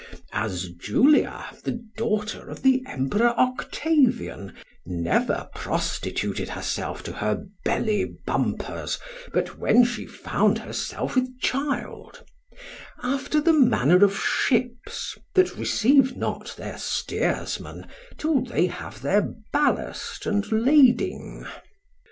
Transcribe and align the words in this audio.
As 0.33 0.69
Julia, 0.79 1.45
the 1.63 1.79
daughter 1.95 2.49
of 2.49 2.63
the 2.63 2.81
Emperor 2.87 3.37
Octavian, 3.39 4.55
never 4.83 5.47
prostituted 5.53 6.49
herself 6.49 7.03
to 7.03 7.11
her 7.13 7.45
belly 7.63 8.17
bumpers, 8.25 8.97
but 9.31 9.59
when 9.59 9.83
she 9.83 10.07
found 10.07 10.57
herself 10.57 11.13
with 11.13 11.39
child, 11.39 12.23
after 13.03 13.39
the 13.39 13.53
manner 13.53 14.03
of 14.03 14.17
ships, 14.17 15.15
that 15.35 15.55
receive 15.55 16.17
not 16.17 16.55
their 16.57 16.79
steersman 16.79 17.85
till 18.17 18.41
they 18.43 18.65
have 18.65 19.03
their 19.03 19.31
ballast 19.53 20.25
and 20.25 20.51
lading. 20.51 21.45